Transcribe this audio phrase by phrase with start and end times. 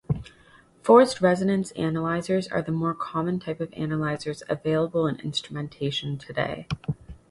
[0.81, 6.65] Forced resonance analyzers are the more common type of analyzers available in instrumentation today.